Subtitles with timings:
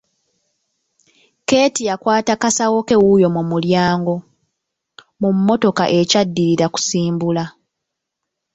[1.47, 4.15] Keeti yakwata kasawo ke wuuyo mu mulyango,
[5.21, 7.43] mu mmotoka ekyaddirira kusimbula.